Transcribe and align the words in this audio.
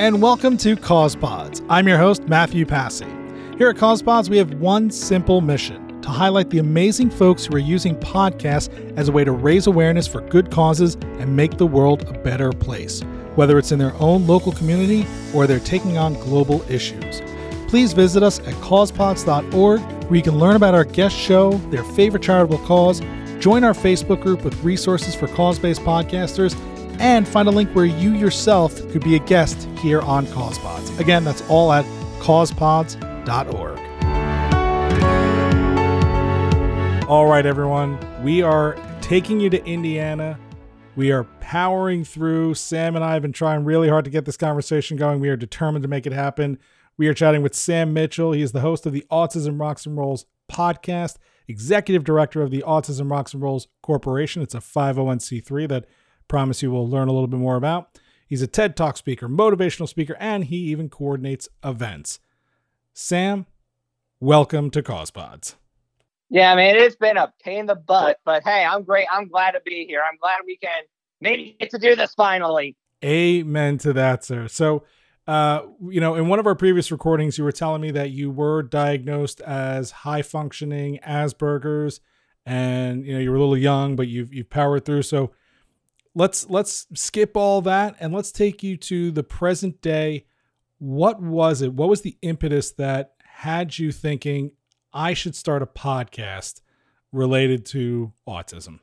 and 0.00 0.22
welcome 0.22 0.56
to 0.56 0.76
Cause 0.76 1.14
Pods. 1.14 1.60
I'm 1.68 1.86
your 1.86 1.98
host, 1.98 2.26
Matthew 2.26 2.64
Passy. 2.64 3.04
Here 3.58 3.68
at 3.68 3.76
Cause 3.76 4.00
Pods, 4.00 4.30
we 4.30 4.38
have 4.38 4.54
one 4.54 4.90
simple 4.90 5.42
mission 5.42 6.00
to 6.00 6.08
highlight 6.08 6.48
the 6.48 6.58
amazing 6.58 7.10
folks 7.10 7.44
who 7.44 7.54
are 7.54 7.58
using 7.58 7.94
podcasts 7.96 8.70
as 8.96 9.10
a 9.10 9.12
way 9.12 9.24
to 9.24 9.32
raise 9.32 9.66
awareness 9.66 10.08
for 10.08 10.22
good 10.22 10.50
causes 10.50 10.94
and 11.18 11.36
make 11.36 11.58
the 11.58 11.66
world 11.66 12.08
a 12.08 12.18
better 12.20 12.50
place, 12.50 13.02
whether 13.34 13.58
it's 13.58 13.72
in 13.72 13.78
their 13.78 13.92
own 13.96 14.26
local 14.26 14.52
community 14.52 15.06
or 15.34 15.46
they're 15.46 15.60
taking 15.60 15.98
on 15.98 16.14
global 16.14 16.62
issues. 16.70 17.20
Please 17.68 17.92
visit 17.92 18.22
us 18.22 18.38
at 18.38 18.54
causepods.org 18.54 19.80
where 19.82 20.16
you 20.16 20.22
can 20.22 20.38
learn 20.38 20.56
about 20.56 20.74
our 20.74 20.84
guest 20.84 21.14
show, 21.14 21.52
their 21.68 21.84
favorite 21.84 22.22
charitable 22.22 22.64
cause, 22.66 23.02
join 23.38 23.64
our 23.64 23.74
Facebook 23.74 24.22
group 24.22 24.44
with 24.44 24.64
resources 24.64 25.14
for 25.14 25.28
cause 25.28 25.58
based 25.58 25.82
podcasters, 25.82 26.58
and 27.00 27.26
find 27.26 27.48
a 27.48 27.50
link 27.50 27.70
where 27.74 27.86
you 27.86 28.14
yourself 28.14 28.76
could 28.90 29.02
be 29.02 29.16
a 29.16 29.18
guest 29.18 29.68
here 29.78 30.00
on 30.02 30.26
CausePods. 30.26 31.00
Again, 31.00 31.24
that's 31.24 31.42
all 31.48 31.72
at 31.72 31.84
causepods.org. 32.20 33.78
All 37.08 37.26
right, 37.26 37.44
everyone, 37.44 37.98
we 38.22 38.42
are 38.42 38.76
taking 39.00 39.40
you 39.40 39.50
to 39.50 39.64
Indiana. 39.64 40.38
We 40.94 41.10
are 41.10 41.24
powering 41.40 42.04
through. 42.04 42.54
Sam 42.54 42.94
and 42.94 43.04
I 43.04 43.14
have 43.14 43.22
been 43.22 43.32
trying 43.32 43.64
really 43.64 43.88
hard 43.88 44.04
to 44.04 44.10
get 44.10 44.26
this 44.26 44.36
conversation 44.36 44.96
going. 44.96 45.18
We 45.18 45.30
are 45.30 45.36
determined 45.36 45.82
to 45.82 45.88
make 45.88 46.06
it 46.06 46.12
happen. 46.12 46.58
We 46.98 47.08
are 47.08 47.14
chatting 47.14 47.42
with 47.42 47.54
Sam 47.54 47.94
Mitchell. 47.94 48.32
He 48.32 48.42
is 48.42 48.52
the 48.52 48.60
host 48.60 48.84
of 48.84 48.92
the 48.92 49.06
Autism 49.10 49.58
Rocks 49.58 49.86
and 49.86 49.96
Rolls 49.96 50.26
podcast, 50.52 51.16
executive 51.48 52.04
director 52.04 52.42
of 52.42 52.50
the 52.50 52.62
Autism 52.66 53.10
Rocks 53.10 53.32
and 53.32 53.42
Rolls 53.42 53.68
Corporation. 53.82 54.42
It's 54.42 54.54
a 54.54 54.58
501c3 54.58 55.68
that 55.68 55.86
promise 56.30 56.62
you 56.62 56.70
we'll 56.70 56.88
learn 56.88 57.08
a 57.08 57.12
little 57.12 57.26
bit 57.26 57.40
more 57.40 57.56
about. 57.56 57.98
He's 58.26 58.40
a 58.40 58.46
TED 58.46 58.76
Talk 58.76 58.96
speaker, 58.96 59.28
motivational 59.28 59.88
speaker, 59.88 60.16
and 60.20 60.44
he 60.44 60.56
even 60.56 60.88
coordinates 60.88 61.48
events. 61.64 62.20
Sam, 62.94 63.46
welcome 64.20 64.70
to 64.70 64.82
CausePods. 64.82 65.56
Yeah, 66.30 66.52
I 66.52 66.56
mean, 66.56 66.76
it's 66.76 66.94
been 66.94 67.16
a 67.16 67.32
pain 67.42 67.60
in 67.60 67.66
the 67.66 67.74
butt, 67.74 68.20
but 68.24 68.44
hey, 68.44 68.64
I'm 68.64 68.84
great. 68.84 69.08
I'm 69.12 69.26
glad 69.26 69.50
to 69.52 69.60
be 69.66 69.84
here. 69.84 70.00
I'm 70.08 70.16
glad 70.22 70.38
we 70.46 70.56
can 70.56 70.84
maybe 71.20 71.56
get 71.58 71.70
to 71.70 71.78
do 71.78 71.96
this 71.96 72.14
finally. 72.14 72.76
Amen 73.04 73.78
to 73.78 73.92
that, 73.94 74.24
sir. 74.24 74.46
So, 74.46 74.84
uh, 75.26 75.62
you 75.88 76.00
know, 76.00 76.14
in 76.14 76.28
one 76.28 76.38
of 76.38 76.46
our 76.46 76.54
previous 76.54 76.92
recordings, 76.92 77.38
you 77.38 77.42
were 77.42 77.50
telling 77.50 77.82
me 77.82 77.90
that 77.90 78.10
you 78.10 78.30
were 78.30 78.62
diagnosed 78.62 79.40
as 79.40 79.90
high 79.90 80.22
functioning 80.22 81.00
Asperger's, 81.04 82.00
and 82.46 83.04
you 83.04 83.14
know 83.14 83.18
you 83.18 83.30
were 83.30 83.36
a 83.36 83.40
little 83.40 83.56
young, 83.56 83.96
but 83.96 84.06
you've 84.06 84.32
you've 84.32 84.50
powered 84.50 84.84
through. 84.84 85.02
So, 85.02 85.32
let's 86.14 86.48
let's 86.48 86.86
skip 86.94 87.36
all 87.36 87.62
that 87.62 87.96
and 88.00 88.12
let's 88.12 88.32
take 88.32 88.62
you 88.62 88.76
to 88.76 89.10
the 89.10 89.22
present 89.22 89.80
day. 89.80 90.26
What 90.78 91.20
was 91.20 91.62
it? 91.62 91.72
What 91.72 91.88
was 91.88 92.02
the 92.02 92.16
impetus 92.22 92.72
that 92.72 93.14
had 93.22 93.78
you 93.78 93.92
thinking 93.92 94.52
I 94.92 95.14
should 95.14 95.36
start 95.36 95.62
a 95.62 95.66
podcast 95.66 96.62
related 97.12 97.66
to 97.66 98.12
autism? 98.26 98.80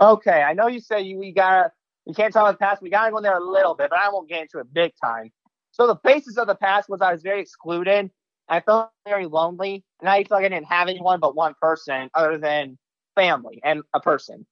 Okay, 0.00 0.42
I 0.42 0.52
know 0.52 0.68
you 0.68 0.80
say 0.80 1.02
you 1.02 1.18
we 1.18 1.32
gotta 1.32 1.72
you 2.06 2.14
can't 2.14 2.32
talk 2.32 2.42
about 2.42 2.58
the 2.58 2.64
past. 2.64 2.82
We 2.82 2.90
gotta 2.90 3.10
go 3.10 3.20
there 3.20 3.36
a 3.36 3.44
little 3.44 3.74
bit, 3.74 3.90
but 3.90 3.98
I 3.98 4.08
won't 4.10 4.28
get 4.28 4.42
into 4.42 4.58
it 4.58 4.72
big 4.72 4.92
time. 5.02 5.30
So 5.72 5.86
the 5.86 5.96
basis 5.96 6.38
of 6.38 6.46
the 6.46 6.54
past 6.54 6.88
was 6.88 7.00
I 7.00 7.12
was 7.12 7.22
very 7.22 7.40
excluded. 7.40 8.10
I 8.48 8.60
felt 8.60 8.90
very 9.06 9.26
lonely, 9.26 9.84
and 10.00 10.08
I 10.08 10.24
felt 10.24 10.40
like 10.40 10.46
I 10.46 10.48
didn't 10.48 10.68
have 10.68 10.88
anyone 10.88 11.20
but 11.20 11.36
one 11.36 11.54
person 11.60 12.08
other 12.14 12.38
than 12.38 12.78
family 13.14 13.60
and 13.62 13.82
a 13.92 14.00
person. 14.00 14.46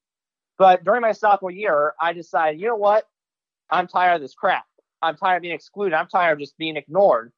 But 0.58 0.84
during 0.84 1.02
my 1.02 1.12
sophomore 1.12 1.50
year, 1.50 1.94
I 2.00 2.12
decided, 2.12 2.60
you 2.60 2.66
know 2.68 2.76
what? 2.76 3.04
I'm 3.70 3.86
tired 3.86 4.16
of 4.16 4.20
this 4.20 4.34
crap. 4.34 4.64
I'm 5.02 5.16
tired 5.16 5.36
of 5.36 5.42
being 5.42 5.54
excluded. 5.54 5.94
I'm 5.94 6.08
tired 6.08 6.34
of 6.34 6.38
just 6.38 6.56
being 6.56 6.76
ignored. 6.76 7.32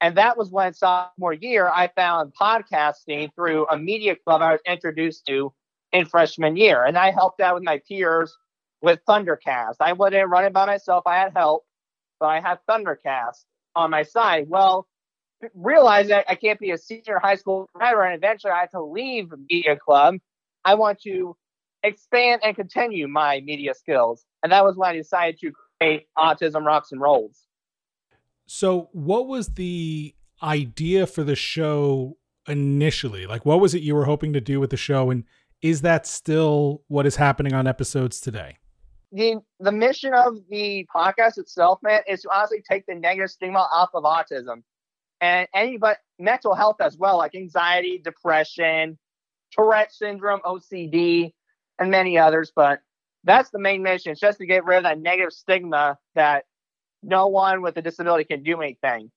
And 0.00 0.16
that 0.16 0.36
was 0.36 0.50
when 0.50 0.74
sophomore 0.74 1.32
year 1.32 1.68
I 1.68 1.88
found 1.88 2.32
podcasting 2.38 3.34
through 3.34 3.66
a 3.68 3.78
media 3.78 4.16
club 4.16 4.42
I 4.42 4.52
was 4.52 4.60
introduced 4.66 5.26
to 5.26 5.52
in 5.92 6.04
freshman 6.04 6.56
year. 6.56 6.84
And 6.84 6.98
I 6.98 7.10
helped 7.10 7.40
out 7.40 7.54
with 7.54 7.64
my 7.64 7.80
peers 7.88 8.36
with 8.82 9.00
Thundercast. 9.08 9.76
I 9.80 9.92
wasn't 9.94 10.28
running 10.28 10.52
by 10.52 10.66
myself, 10.66 11.04
I 11.06 11.16
had 11.16 11.32
help, 11.34 11.64
but 12.20 12.26
I 12.26 12.40
had 12.40 12.58
Thundercast 12.68 13.44
on 13.74 13.90
my 13.90 14.02
side. 14.02 14.48
Well, 14.48 14.86
realized 15.54 16.10
that 16.10 16.26
I 16.28 16.34
can't 16.34 16.60
be 16.60 16.70
a 16.70 16.78
senior 16.78 17.18
high 17.18 17.36
school 17.36 17.68
writer 17.74 18.02
and 18.02 18.14
eventually 18.14 18.52
I 18.52 18.60
had 18.60 18.70
to 18.72 18.82
leave 18.82 19.32
media 19.50 19.76
club. 19.76 20.16
I 20.64 20.74
want 20.74 21.00
to 21.02 21.36
expand 21.84 22.40
and 22.42 22.56
continue 22.56 23.06
my 23.06 23.40
media 23.40 23.74
skills. 23.74 24.24
And 24.42 24.50
that 24.50 24.64
was 24.64 24.76
when 24.76 24.90
I 24.90 24.94
decided 24.94 25.38
to 25.40 25.52
create 25.78 26.08
Autism 26.18 26.64
Rocks 26.64 26.90
and 26.90 27.00
Rolls. 27.00 27.44
So, 28.46 28.88
what 28.92 29.26
was 29.26 29.54
the 29.54 30.14
idea 30.42 31.06
for 31.06 31.22
the 31.22 31.36
show 31.36 32.16
initially? 32.48 33.26
Like, 33.26 33.46
what 33.46 33.60
was 33.60 33.74
it 33.74 33.82
you 33.82 33.94
were 33.94 34.04
hoping 34.04 34.32
to 34.32 34.40
do 34.40 34.60
with 34.60 34.70
the 34.70 34.76
show? 34.76 35.10
And 35.10 35.24
is 35.62 35.82
that 35.82 36.06
still 36.06 36.82
what 36.88 37.06
is 37.06 37.16
happening 37.16 37.54
on 37.54 37.66
episodes 37.66 38.20
today? 38.20 38.58
The, 39.12 39.36
the 39.60 39.72
mission 39.72 40.12
of 40.12 40.38
the 40.50 40.86
podcast 40.94 41.38
itself, 41.38 41.78
man, 41.82 42.00
is 42.08 42.22
to 42.22 42.30
honestly 42.34 42.62
take 42.68 42.84
the 42.86 42.96
negative 42.96 43.30
stigma 43.30 43.60
off 43.72 43.90
of 43.94 44.02
autism 44.02 44.62
and 45.20 45.46
any 45.54 45.78
but 45.78 45.98
mental 46.18 46.54
health 46.54 46.80
as 46.80 46.98
well, 46.98 47.18
like 47.18 47.34
anxiety, 47.34 47.98
depression, 47.98 48.98
Tourette 49.52 49.92
syndrome, 49.92 50.40
OCD, 50.44 51.32
and 51.78 51.90
many 51.90 52.18
others. 52.18 52.52
But 52.54 52.80
that's 53.24 53.50
the 53.50 53.58
main 53.58 53.82
mission. 53.82 54.12
It's 54.12 54.20
just 54.20 54.38
to 54.38 54.46
get 54.46 54.64
rid 54.64 54.78
of 54.78 54.82
that 54.84 55.00
negative 55.00 55.32
stigma 55.32 55.98
that 56.14 56.44
no 57.02 57.26
one 57.26 57.62
with 57.62 57.76
a 57.76 57.82
disability 57.82 58.24
can 58.24 58.42
do 58.42 58.60
anything. 58.60 59.10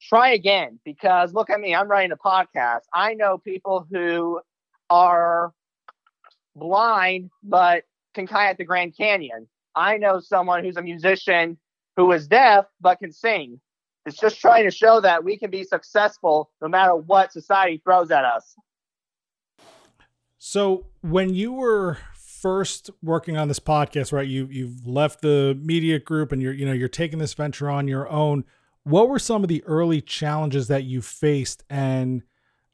Try 0.00 0.30
again 0.30 0.78
because 0.84 1.32
look 1.32 1.50
at 1.50 1.60
me, 1.60 1.74
I'm 1.74 1.88
writing 1.88 2.12
a 2.12 2.16
podcast. 2.16 2.82
I 2.92 3.14
know 3.14 3.38
people 3.38 3.86
who 3.90 4.40
are 4.90 5.52
blind 6.54 7.30
but 7.42 7.84
can 8.14 8.26
kayak 8.26 8.58
the 8.58 8.64
Grand 8.64 8.96
Canyon. 8.96 9.48
I 9.74 9.96
know 9.96 10.20
someone 10.20 10.64
who's 10.64 10.76
a 10.76 10.82
musician 10.82 11.58
who 11.96 12.10
is 12.12 12.28
deaf 12.28 12.66
but 12.80 13.00
can 13.00 13.12
sing. 13.12 13.60
It's 14.06 14.16
just 14.16 14.40
trying 14.40 14.64
to 14.64 14.70
show 14.70 15.00
that 15.00 15.24
we 15.24 15.36
can 15.36 15.50
be 15.50 15.64
successful 15.64 16.50
no 16.62 16.68
matter 16.68 16.94
what 16.94 17.32
society 17.32 17.80
throws 17.84 18.10
at 18.10 18.24
us. 18.24 18.54
So 20.38 20.86
when 21.00 21.34
you 21.34 21.52
were 21.52 21.98
first 22.38 22.90
working 23.02 23.36
on 23.36 23.48
this 23.48 23.58
podcast, 23.58 24.12
right? 24.12 24.26
You 24.26 24.48
you've 24.50 24.86
left 24.86 25.20
the 25.20 25.58
media 25.60 25.98
group 25.98 26.32
and 26.32 26.40
you're 26.40 26.52
you 26.52 26.64
know 26.64 26.72
you're 26.72 26.88
taking 26.88 27.18
this 27.18 27.34
venture 27.34 27.68
on 27.68 27.88
your 27.88 28.08
own. 28.08 28.44
What 28.84 29.08
were 29.08 29.18
some 29.18 29.42
of 29.42 29.48
the 29.48 29.62
early 29.64 30.00
challenges 30.00 30.68
that 30.68 30.84
you 30.84 31.02
faced, 31.02 31.64
and 31.68 32.22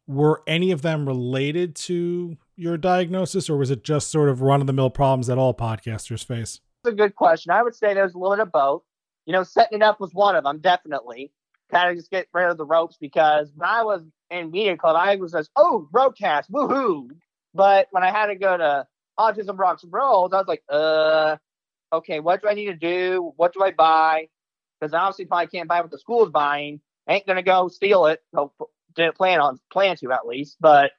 were 0.06 0.42
any 0.46 0.70
of 0.70 0.82
them 0.82 1.06
related 1.06 1.74
to 1.74 2.36
your 2.56 2.76
diagnosis, 2.76 3.50
or 3.50 3.56
was 3.56 3.70
it 3.70 3.82
just 3.82 4.10
sort 4.10 4.28
of 4.28 4.42
run 4.42 4.60
of 4.60 4.66
the 4.66 4.72
mill 4.72 4.90
problems 4.90 5.26
that 5.26 5.38
all 5.38 5.54
podcasters 5.54 6.24
face? 6.24 6.60
That's 6.84 6.92
a 6.92 6.96
good 6.96 7.16
question. 7.16 7.50
I 7.50 7.62
would 7.62 7.74
say 7.74 7.94
there's 7.94 8.14
a 8.14 8.18
little 8.18 8.36
bit 8.36 8.42
of 8.42 8.52
both. 8.52 8.82
You 9.26 9.32
know, 9.32 9.42
setting 9.42 9.78
it 9.78 9.82
up 9.82 9.98
was 9.98 10.12
one 10.12 10.36
of 10.36 10.44
them, 10.44 10.60
definitely. 10.60 11.32
Kind 11.70 11.90
of 11.90 11.96
just 11.96 12.10
get 12.10 12.28
rid 12.34 12.50
of 12.50 12.58
the 12.58 12.66
ropes 12.66 12.98
because 13.00 13.50
when 13.56 13.68
I 13.68 13.82
was 13.82 14.02
in 14.30 14.50
media 14.50 14.76
club, 14.76 14.96
I 14.96 15.16
was 15.16 15.32
just, 15.32 15.50
oh, 15.56 15.88
broadcast, 15.90 16.52
woohoo, 16.52 17.08
but 17.54 17.88
when 17.90 18.02
I 18.02 18.10
had 18.10 18.26
to 18.26 18.34
go 18.34 18.56
to 18.56 18.86
Autism 19.18 19.58
Rocks 19.58 19.84
and 19.84 19.92
Rolls, 19.92 20.32
I 20.32 20.38
was 20.38 20.48
like, 20.48 20.62
uh, 20.68 21.36
okay, 21.92 22.20
what 22.20 22.42
do 22.42 22.48
I 22.48 22.54
need 22.54 22.66
to 22.66 22.74
do? 22.74 23.32
What 23.36 23.52
do 23.52 23.62
I 23.62 23.70
buy? 23.70 24.28
Because 24.80 24.92
obviously 24.94 25.26
probably 25.26 25.46
can't 25.46 25.68
buy 25.68 25.80
what 25.80 25.90
the 25.90 25.98
school's 25.98 26.30
buying. 26.30 26.80
I 27.08 27.14
ain't 27.14 27.26
gonna 27.26 27.42
go 27.42 27.68
steal 27.68 28.06
it. 28.06 28.22
didn't 28.94 29.16
plan 29.16 29.40
on 29.40 29.60
plan 29.72 29.96
to 29.96 30.12
at 30.12 30.26
least, 30.26 30.56
but 30.60 30.92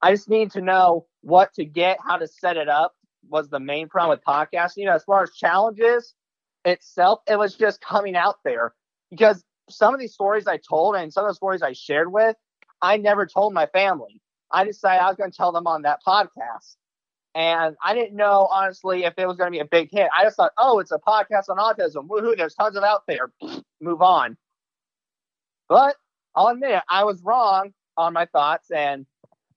I 0.00 0.12
just 0.12 0.28
need 0.28 0.52
to 0.52 0.60
know 0.60 1.06
what 1.22 1.54
to 1.54 1.64
get, 1.64 1.98
how 2.04 2.18
to 2.18 2.28
set 2.28 2.56
it 2.56 2.68
up. 2.68 2.94
Was 3.30 3.48
the 3.48 3.58
main 3.58 3.88
problem 3.88 4.18
with 4.18 4.24
podcasting. 4.24 4.78
You 4.78 4.86
know, 4.86 4.94
as 4.94 5.04
far 5.04 5.22
as 5.22 5.32
challenges 5.32 6.14
itself, 6.64 7.20
it 7.26 7.38
was 7.38 7.54
just 7.54 7.80
coming 7.80 8.14
out 8.16 8.36
there 8.44 8.74
because 9.10 9.42
some 9.70 9.94
of 9.94 10.00
these 10.00 10.12
stories 10.12 10.46
I 10.46 10.58
told 10.58 10.94
and 10.94 11.10
some 11.10 11.24
of 11.24 11.30
the 11.30 11.34
stories 11.34 11.62
I 11.62 11.72
shared 11.72 12.12
with, 12.12 12.36
I 12.82 12.98
never 12.98 13.26
told 13.26 13.54
my 13.54 13.64
family. 13.66 14.20
I 14.54 14.64
decided 14.64 15.02
I 15.02 15.08
was 15.08 15.16
going 15.16 15.30
to 15.30 15.36
tell 15.36 15.52
them 15.52 15.66
on 15.66 15.82
that 15.82 16.00
podcast. 16.06 16.76
And 17.34 17.74
I 17.84 17.94
didn't 17.94 18.14
know, 18.14 18.46
honestly, 18.50 19.04
if 19.04 19.14
it 19.18 19.26
was 19.26 19.36
going 19.36 19.48
to 19.48 19.56
be 19.56 19.58
a 19.58 19.64
big 19.64 19.90
hit. 19.90 20.08
I 20.16 20.22
just 20.22 20.36
thought, 20.36 20.52
oh, 20.56 20.78
it's 20.78 20.92
a 20.92 20.98
podcast 20.98 21.48
on 21.48 21.58
autism. 21.58 22.06
Woohoo, 22.06 22.36
there's 22.36 22.54
tons 22.54 22.76
of 22.76 22.84
out 22.84 23.02
there. 23.08 23.32
Move 23.80 24.00
on. 24.00 24.36
But 25.68 25.96
I'll 26.36 26.48
admit 26.48 26.70
it, 26.70 26.82
I 26.88 27.04
was 27.04 27.20
wrong 27.22 27.72
on 27.96 28.12
my 28.12 28.26
thoughts 28.26 28.70
and 28.70 29.06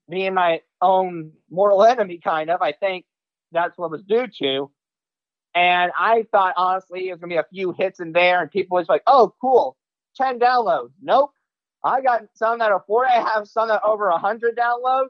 being 0.10 0.34
my 0.34 0.62
own 0.82 1.34
mortal 1.52 1.84
enemy, 1.84 2.20
kind 2.24 2.50
of. 2.50 2.62
I 2.62 2.72
think 2.72 3.06
that's 3.52 3.78
what 3.78 3.92
was 3.92 4.02
due 4.04 4.28
to. 4.40 4.72
And 5.54 5.92
I 5.98 6.26
thought, 6.32 6.54
honestly, 6.58 7.08
it 7.08 7.12
was 7.12 7.20
going 7.20 7.30
to 7.30 7.36
be 7.36 7.40
a 7.40 7.46
few 7.52 7.74
hits 7.78 8.00
in 8.00 8.12
there, 8.12 8.42
and 8.42 8.52
people 8.52 8.78
was 8.78 8.90
like, 8.90 9.02
oh, 9.08 9.34
cool, 9.42 9.76
10 10.16 10.40
downloads. 10.40 10.92
Nope. 11.02 11.32
I 11.84 12.02
got 12.02 12.24
some 12.34 12.60
that 12.60 12.72
are 12.72 12.84
40. 12.86 13.10
I 13.10 13.30
have 13.36 13.48
some 13.48 13.68
that 13.70 13.82
are 13.84 13.90
over 13.90 14.10
100 14.10 14.58
downloads. 14.58 15.10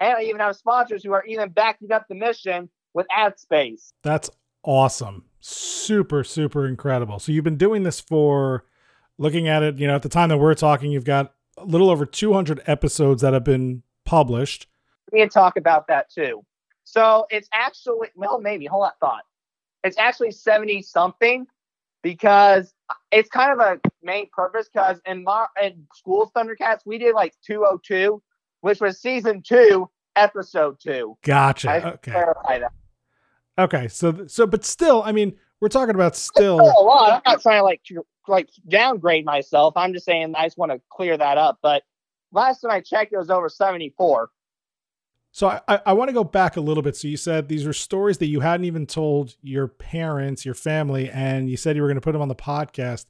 And 0.00 0.16
I 0.16 0.22
even 0.22 0.40
have 0.40 0.56
sponsors 0.56 1.02
who 1.02 1.12
are 1.12 1.24
even 1.24 1.50
backing 1.50 1.90
up 1.90 2.06
the 2.08 2.14
mission 2.14 2.68
with 2.94 3.06
ad 3.10 3.38
space. 3.38 3.92
That's 4.02 4.30
awesome. 4.62 5.24
super, 5.40 6.24
super 6.24 6.66
incredible. 6.66 7.18
So 7.18 7.32
you've 7.32 7.44
been 7.44 7.56
doing 7.56 7.82
this 7.82 8.00
for 8.00 8.64
looking 9.18 9.48
at 9.48 9.62
it, 9.62 9.78
you 9.78 9.86
know, 9.86 9.96
at 9.96 10.02
the 10.02 10.08
time 10.08 10.28
that 10.28 10.38
we're 10.38 10.54
talking, 10.54 10.90
you've 10.90 11.04
got 11.04 11.34
a 11.56 11.64
little 11.64 11.90
over 11.90 12.06
200 12.06 12.62
episodes 12.66 13.22
that 13.22 13.32
have 13.32 13.44
been 13.44 13.82
published. 14.04 14.66
We 15.12 15.20
can 15.20 15.28
talk 15.28 15.56
about 15.56 15.88
that 15.88 16.10
too. 16.10 16.44
So 16.84 17.26
it's 17.30 17.48
actually, 17.52 18.08
well, 18.14 18.40
maybe, 18.40 18.66
hold 18.66 18.84
on, 18.84 18.92
thought. 19.00 19.24
It's 19.84 19.98
actually 19.98 20.32
70 20.32 20.82
something 20.82 21.46
because 22.02 22.72
it's 23.10 23.28
kind 23.28 23.52
of 23.52 23.58
a 23.58 23.80
main 24.02 24.28
purpose 24.32 24.68
because 24.72 25.00
in, 25.06 25.24
my 25.24 25.46
in 25.62 25.86
School's 25.94 26.30
Thundercast, 26.32 26.80
we 26.86 26.98
did 26.98 27.14
like 27.14 27.34
202, 27.46 28.22
which 28.60 28.80
was 28.80 29.00
season 29.00 29.42
two, 29.42 29.88
episode 30.16 30.78
two. 30.80 31.16
Gotcha. 31.22 31.94
okay. 31.94 32.24
Okay. 33.58 33.88
So, 33.88 34.26
so, 34.26 34.46
but 34.46 34.64
still, 34.64 35.02
I 35.02 35.12
mean, 35.12 35.34
we're 35.60 35.68
talking 35.68 35.94
about 35.94 36.16
still, 36.16 36.58
still 36.58 36.74
a 36.78 36.82
lot. 36.82 37.22
I'm 37.26 37.32
not 37.32 37.42
trying 37.42 37.60
to 37.60 37.64
like 37.64 37.82
like 38.28 38.48
downgrade 38.68 39.24
myself. 39.24 39.74
I'm 39.76 39.92
just 39.92 40.04
saying 40.04 40.34
I 40.36 40.46
just 40.46 40.58
want 40.58 40.72
to 40.72 40.80
clear 40.90 41.16
that 41.16 41.38
up. 41.38 41.58
But 41.62 41.82
last 42.32 42.60
time 42.60 42.70
I 42.70 42.80
checked, 42.80 43.12
it 43.12 43.18
was 43.18 43.30
over 43.30 43.48
74. 43.48 44.30
So 45.38 45.46
I, 45.68 45.80
I 45.86 45.92
want 45.92 46.08
to 46.08 46.12
go 46.12 46.24
back 46.24 46.56
a 46.56 46.60
little 46.60 46.82
bit. 46.82 46.96
So 46.96 47.06
you 47.06 47.16
said 47.16 47.46
these 47.46 47.64
were 47.64 47.72
stories 47.72 48.18
that 48.18 48.26
you 48.26 48.40
hadn't 48.40 48.66
even 48.66 48.86
told 48.86 49.36
your 49.40 49.68
parents, 49.68 50.44
your 50.44 50.56
family, 50.56 51.08
and 51.10 51.48
you 51.48 51.56
said 51.56 51.76
you 51.76 51.82
were 51.82 51.86
going 51.86 51.94
to 51.94 52.00
put 52.00 52.10
them 52.10 52.20
on 52.20 52.26
the 52.26 52.34
podcast. 52.34 53.06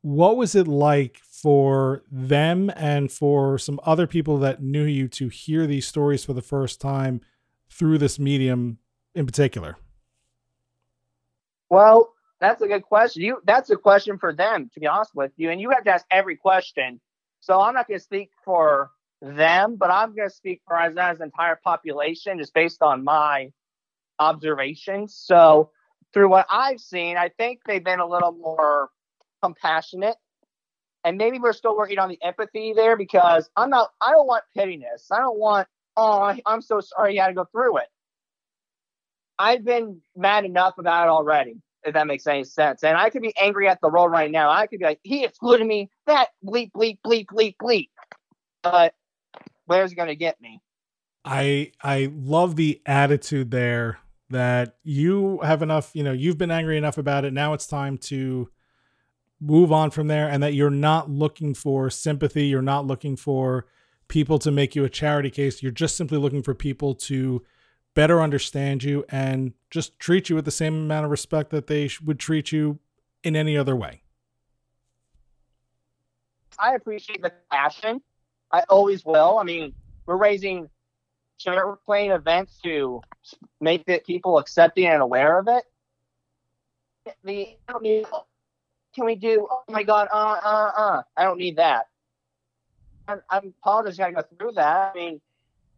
What 0.00 0.38
was 0.38 0.54
it 0.54 0.66
like 0.66 1.18
for 1.18 2.04
them 2.10 2.72
and 2.74 3.12
for 3.12 3.58
some 3.58 3.78
other 3.84 4.06
people 4.06 4.38
that 4.38 4.62
knew 4.62 4.84
you 4.84 5.08
to 5.08 5.28
hear 5.28 5.66
these 5.66 5.86
stories 5.86 6.24
for 6.24 6.32
the 6.32 6.40
first 6.40 6.80
time 6.80 7.20
through 7.68 7.98
this 7.98 8.18
medium 8.18 8.78
in 9.14 9.26
particular? 9.26 9.76
Well, 11.68 12.14
that's 12.40 12.62
a 12.62 12.66
good 12.66 12.84
question. 12.84 13.20
You 13.20 13.42
that's 13.44 13.68
a 13.68 13.76
question 13.76 14.16
for 14.16 14.32
them, 14.32 14.70
to 14.72 14.80
be 14.80 14.86
honest 14.86 15.14
with 15.14 15.32
you. 15.36 15.50
And 15.50 15.60
you 15.60 15.68
have 15.68 15.84
to 15.84 15.90
ask 15.90 16.06
every 16.10 16.36
question. 16.36 16.98
So 17.40 17.60
I'm 17.60 17.74
not 17.74 17.88
going 17.88 18.00
to 18.00 18.04
speak 18.04 18.30
for 18.42 18.90
them, 19.22 19.76
but 19.76 19.90
I'm 19.90 20.14
going 20.14 20.28
to 20.28 20.34
speak 20.34 20.60
for 20.66 20.76
as 20.76 21.20
entire 21.20 21.58
population, 21.62 22.38
just 22.38 22.54
based 22.54 22.82
on 22.82 23.04
my 23.04 23.50
observations. 24.18 25.14
So 25.14 25.70
through 26.12 26.28
what 26.28 26.46
I've 26.50 26.80
seen, 26.80 27.16
I 27.16 27.30
think 27.30 27.60
they've 27.66 27.84
been 27.84 28.00
a 28.00 28.06
little 28.06 28.32
more 28.32 28.90
compassionate. 29.42 30.16
And 31.04 31.18
maybe 31.18 31.38
we're 31.38 31.52
still 31.52 31.76
working 31.76 31.98
on 31.98 32.08
the 32.08 32.18
empathy 32.22 32.72
there 32.74 32.96
because 32.96 33.48
I'm 33.56 33.70
not, 33.70 33.90
I 34.00 34.10
don't 34.10 34.26
want 34.26 34.42
pettiness. 34.56 35.06
I 35.10 35.18
don't 35.18 35.38
want, 35.38 35.68
oh, 35.96 36.34
I'm 36.44 36.62
so 36.62 36.80
sorry 36.80 37.14
you 37.14 37.20
had 37.20 37.28
to 37.28 37.34
go 37.34 37.46
through 37.52 37.78
it. 37.78 37.86
I've 39.38 39.64
been 39.64 40.00
mad 40.16 40.44
enough 40.44 40.78
about 40.78 41.06
it 41.06 41.10
already 41.10 41.60
if 41.86 41.94
that 41.94 42.06
makes 42.06 42.26
any 42.26 42.44
sense. 42.44 42.82
And 42.82 42.96
I 42.96 43.10
could 43.10 43.22
be 43.22 43.32
angry 43.40 43.68
at 43.68 43.80
the 43.80 43.90
role 43.90 44.08
right 44.08 44.30
now. 44.30 44.50
I 44.50 44.66
could 44.66 44.80
be 44.80 44.84
like, 44.84 44.98
he 45.02 45.24
excluded 45.24 45.66
me, 45.66 45.88
that 46.06 46.30
bleep, 46.44 46.72
bleep, 46.72 46.98
bleep, 47.06 47.26
bleep, 47.26 47.56
bleep. 47.62 47.88
But 48.62 48.94
where's 49.66 49.90
he 49.90 49.96
going 49.96 50.08
to 50.08 50.16
get 50.16 50.40
me? 50.40 50.60
I 51.24 51.72
I 51.82 52.10
love 52.12 52.56
the 52.56 52.80
attitude 52.86 53.50
there 53.50 53.98
that 54.30 54.76
you 54.82 55.40
have 55.40 55.62
enough, 55.62 55.90
you 55.94 56.02
know, 56.02 56.12
you've 56.12 56.38
been 56.38 56.50
angry 56.50 56.76
enough 56.76 56.98
about 56.98 57.24
it. 57.24 57.32
Now 57.32 57.52
it's 57.52 57.66
time 57.66 57.98
to 57.98 58.48
move 59.40 59.70
on 59.70 59.90
from 59.90 60.08
there 60.08 60.28
and 60.28 60.42
that 60.42 60.54
you're 60.54 60.70
not 60.70 61.10
looking 61.10 61.54
for 61.54 61.90
sympathy, 61.90 62.46
you're 62.46 62.62
not 62.62 62.86
looking 62.86 63.16
for 63.16 63.66
people 64.08 64.38
to 64.38 64.50
make 64.50 64.74
you 64.74 64.84
a 64.84 64.88
charity 64.88 65.30
case. 65.30 65.62
You're 65.62 65.72
just 65.72 65.96
simply 65.96 66.18
looking 66.18 66.42
for 66.42 66.54
people 66.54 66.94
to 66.94 67.44
better 67.94 68.20
understand 68.20 68.84
you 68.84 69.04
and 69.08 69.52
just 69.70 69.98
treat 69.98 70.28
you 70.28 70.36
with 70.36 70.44
the 70.44 70.50
same 70.50 70.74
amount 70.74 71.04
of 71.04 71.10
respect 71.10 71.50
that 71.50 71.66
they 71.66 71.90
would 72.04 72.18
treat 72.18 72.52
you 72.52 72.78
in 73.22 73.34
any 73.36 73.56
other 73.56 73.74
way. 73.74 74.02
I 76.58 76.74
appreciate 76.74 77.22
the 77.22 77.32
passion. 77.50 78.00
I 78.52 78.64
always 78.68 79.04
will. 79.04 79.38
I 79.38 79.44
mean, 79.44 79.74
we're 80.06 80.16
raising, 80.16 80.68
we're 81.46 81.76
playing 81.84 82.12
events 82.12 82.58
to 82.62 83.00
make 83.60 83.84
the 83.86 84.00
people 84.06 84.38
accepting 84.38 84.86
and 84.86 85.02
aware 85.02 85.38
of 85.38 85.48
it. 85.48 85.64
The 87.24 87.56
can 88.96 89.04
we 89.04 89.14
do? 89.14 89.46
Oh 89.50 89.62
my 89.68 89.82
God! 89.82 90.08
Uh, 90.10 90.40
uh, 90.42 90.72
uh! 90.76 91.02
I 91.16 91.24
don't 91.24 91.38
need 91.38 91.56
that. 91.56 91.86
I'm, 93.06 93.20
I'm 93.28 93.54
apologizing. 93.60 94.04
I 94.04 94.10
go 94.10 94.22
through 94.38 94.52
that. 94.52 94.92
I 94.94 94.98
mean, 94.98 95.20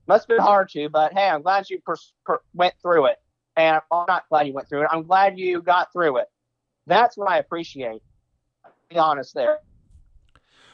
must 0.06 0.23
have 0.23 0.29
been 0.29 0.44
hard 0.44 0.71
to, 0.71 0.88
but 0.88 1.12
hey, 1.12 1.29
I'm 1.29 1.43
glad 1.43 1.69
you 1.69 1.81
per, 1.81 1.97
per, 2.25 2.38
went 2.55 2.75
through 2.81 3.06
it. 3.06 3.17
And 3.56 3.81
I'm 3.93 4.05
not 4.06 4.25
glad 4.31 4.47
you 4.47 4.53
went 4.53 4.69
through 4.69 4.82
it. 4.82 4.88
I'm 4.91 5.03
glad 5.03 5.37
you 5.37 5.61
got 5.61 5.93
through 5.93 6.19
it. 6.19 6.29
That's 6.87 7.17
what 7.17 7.29
I 7.29 7.38
appreciate. 7.38 8.00
Be 8.88 8.99
honest 8.99 9.35
there. 9.35 9.59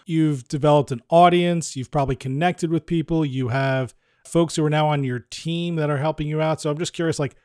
You've 0.05 0.47
developed 0.49 0.91
an 0.91 1.03
audience. 1.09 1.77
You've 1.77 1.91
probably 1.91 2.17
connected 2.17 2.71
with 2.71 2.87
people. 2.87 3.25
You 3.25 3.49
have 3.49 3.95
folks 4.27 4.57
who 4.57 4.65
are 4.65 4.71
now 4.71 4.89
on 4.89 5.05
your 5.05 5.21
team 5.21 5.77
that 5.77 5.91
are 5.91 5.99
helping 5.99 6.27
you 6.27 6.41
out. 6.41 6.61
So 6.61 6.71
I'm 6.71 6.79
just 6.79 6.93
curious, 6.93 7.19
like, 7.19 7.37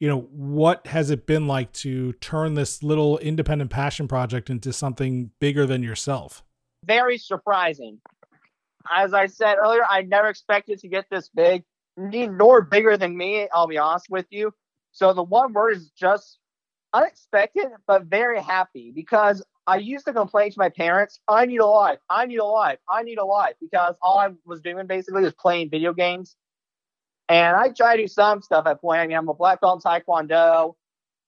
you 0.00 0.08
know, 0.08 0.22
what 0.32 0.86
has 0.88 1.10
it 1.10 1.26
been 1.26 1.46
like 1.46 1.72
to 1.72 2.12
turn 2.14 2.54
this 2.54 2.82
little 2.82 3.18
independent 3.18 3.70
passion 3.70 4.08
project 4.08 4.50
into 4.50 4.72
something 4.72 5.30
bigger 5.40 5.66
than 5.66 5.82
yourself? 5.82 6.42
Very 6.84 7.18
surprising 7.18 8.00
as 8.90 9.14
I 9.14 9.26
said 9.26 9.56
earlier, 9.56 9.84
I 9.88 10.02
never 10.02 10.28
expected 10.28 10.78
to 10.80 10.88
get 10.88 11.06
this 11.10 11.28
big, 11.28 11.64
nor 11.96 12.62
bigger 12.62 12.96
than 12.96 13.16
me. 13.16 13.48
I'll 13.52 13.66
be 13.66 13.78
honest 13.78 14.06
with 14.10 14.26
you. 14.30 14.52
So 14.92 15.12
the 15.12 15.22
one 15.22 15.52
word 15.52 15.76
is 15.76 15.90
just 15.90 16.38
unexpected, 16.92 17.66
but 17.86 18.04
very 18.04 18.40
happy 18.40 18.92
because 18.94 19.42
I 19.66 19.76
used 19.76 20.04
to 20.06 20.12
complain 20.12 20.50
to 20.50 20.58
my 20.58 20.68
parents, 20.68 21.20
I 21.26 21.46
need 21.46 21.58
a 21.58 21.66
life, 21.66 21.98
I 22.10 22.26
need 22.26 22.38
a 22.38 22.44
life, 22.44 22.78
I 22.88 23.02
need 23.02 23.18
a 23.18 23.24
life, 23.24 23.54
because 23.60 23.94
all 24.02 24.18
I 24.18 24.30
was 24.44 24.60
doing 24.60 24.86
basically 24.86 25.22
was 25.22 25.32
playing 25.34 25.70
video 25.70 25.92
games. 25.92 26.36
And 27.30 27.56
I 27.56 27.70
try 27.70 27.96
to 27.96 28.02
do 28.02 28.08
some 28.08 28.42
stuff 28.42 28.66
at 28.66 28.82
point. 28.82 29.00
I 29.00 29.06
mean, 29.06 29.16
I'm 29.16 29.28
a 29.28 29.34
black 29.34 29.62
belt 29.62 29.82
in 29.82 29.90
Taekwondo. 29.90 30.74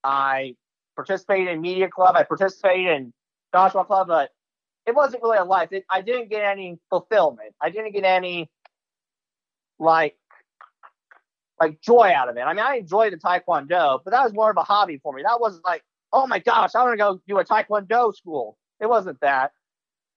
I 0.04 0.54
participated 0.94 1.48
in 1.48 1.62
media 1.62 1.88
club. 1.88 2.16
I 2.16 2.24
participated 2.24 2.86
in 2.86 3.12
dodgeball 3.54 3.86
club, 3.86 4.08
but 4.08 4.30
it 4.86 4.94
wasn't 4.94 5.22
really 5.22 5.38
a 5.38 5.44
life. 5.44 5.72
It, 5.72 5.84
I 5.90 6.02
didn't 6.02 6.28
get 6.28 6.44
any 6.44 6.78
fulfillment. 6.90 7.54
I 7.62 7.70
didn't 7.70 7.92
get 7.92 8.04
any 8.04 8.50
like 9.78 10.16
like 11.58 11.80
joy 11.80 12.12
out 12.14 12.28
of 12.28 12.36
it. 12.36 12.40
I 12.40 12.52
mean, 12.52 12.64
I 12.64 12.76
enjoyed 12.76 13.14
the 13.14 13.16
taekwondo, 13.16 14.00
but 14.04 14.10
that 14.10 14.22
was 14.22 14.34
more 14.34 14.50
of 14.50 14.58
a 14.58 14.62
hobby 14.62 14.98
for 15.02 15.14
me. 15.14 15.22
That 15.22 15.40
wasn't 15.40 15.64
like, 15.64 15.82
oh 16.16 16.26
my 16.26 16.38
gosh, 16.38 16.70
I 16.74 16.82
want 16.82 16.94
to 16.94 16.96
go 16.96 17.20
do 17.28 17.38
a 17.38 17.44
taekwondo 17.44 18.14
school. 18.14 18.56
It 18.80 18.86
wasn't 18.86 19.20
that. 19.20 19.52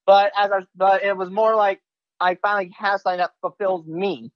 But 0.06 0.32
as 0.38 0.50
I, 0.50 0.60
but 0.74 1.04
it 1.04 1.16
was 1.16 1.30
more 1.30 1.56
like 1.56 1.82
I 2.22 2.36
finally 2.36 2.72
had 2.76 2.98
something 3.02 3.20
that 3.20 3.32
fulfills 3.42 3.86
me. 3.86 4.32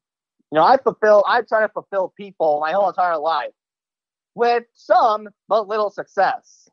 You 0.52 0.56
know, 0.60 0.64
I 0.64 0.76
fulfill, 0.78 1.24
I 1.26 1.42
try 1.42 1.62
to 1.62 1.70
fulfill 1.70 2.14
people 2.18 2.60
my 2.60 2.74
whole 2.74 2.90
entire 2.90 3.18
life 3.18 3.54
with 4.36 4.66
some 4.74 5.30
but 5.48 5.70
little 5.70 5.90
success. 5.90 6.68